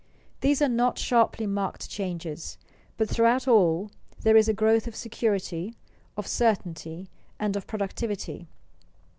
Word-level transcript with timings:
These 0.39 0.63
are 0.63 0.67
not 0.67 0.97
sharply 0.97 1.45
marked 1.45 1.87
changes, 1.87 2.57
but 2.97 3.07
throughout 3.07 3.47
all 3.47 3.91
there 4.21 4.35
is 4.35 4.47
a 4.47 4.51
growth 4.53 4.87
of 4.87 4.95
security, 4.95 5.75
of 6.17 6.25
certainty, 6.25 7.07
and 7.39 7.55
of 7.55 7.67
productivity. 7.67 8.47